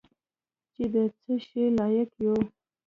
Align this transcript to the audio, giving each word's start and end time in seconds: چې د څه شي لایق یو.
چې 0.73 0.83
د 0.93 0.95
څه 1.19 1.33
شي 1.47 1.63
لایق 1.77 2.09
یو. 2.23 2.37